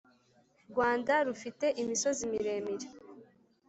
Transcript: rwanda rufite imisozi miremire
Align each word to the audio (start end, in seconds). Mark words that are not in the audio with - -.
rwanda 0.71 1.13
rufite 1.27 1.65
imisozi 1.81 2.21
miremire 2.31 2.87